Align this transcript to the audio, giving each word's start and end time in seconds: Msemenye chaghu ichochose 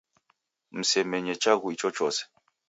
Msemenye 0.79 1.33
chaghu 1.41 1.67
ichochose 1.73 2.21